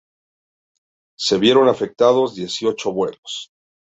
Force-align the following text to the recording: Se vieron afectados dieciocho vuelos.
Se 1.19 1.37
vieron 1.37 1.69
afectados 1.69 2.33
dieciocho 2.33 2.91
vuelos. 2.91 3.51